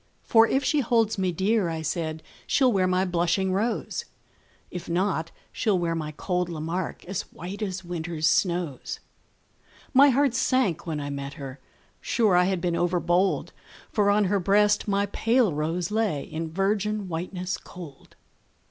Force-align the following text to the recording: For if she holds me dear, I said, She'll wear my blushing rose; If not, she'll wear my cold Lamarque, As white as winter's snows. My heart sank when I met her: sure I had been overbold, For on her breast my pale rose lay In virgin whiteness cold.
For 0.23 0.47
if 0.47 0.63
she 0.63 0.79
holds 0.79 1.19
me 1.19 1.31
dear, 1.31 1.69
I 1.69 1.83
said, 1.83 2.23
She'll 2.47 2.71
wear 2.73 2.87
my 2.87 3.05
blushing 3.05 3.53
rose; 3.53 4.05
If 4.71 4.89
not, 4.89 5.29
she'll 5.51 5.77
wear 5.77 5.93
my 5.93 6.11
cold 6.17 6.49
Lamarque, 6.49 7.05
As 7.05 7.21
white 7.31 7.61
as 7.61 7.83
winter's 7.83 8.25
snows. 8.25 8.99
My 9.93 10.09
heart 10.09 10.33
sank 10.33 10.87
when 10.87 10.99
I 10.99 11.11
met 11.11 11.33
her: 11.33 11.59
sure 12.01 12.35
I 12.35 12.45
had 12.45 12.59
been 12.61 12.75
overbold, 12.75 13.53
For 13.91 14.09
on 14.09 14.23
her 14.23 14.39
breast 14.39 14.87
my 14.87 15.05
pale 15.05 15.53
rose 15.53 15.91
lay 15.91 16.23
In 16.23 16.51
virgin 16.51 17.07
whiteness 17.07 17.55
cold. 17.59 18.15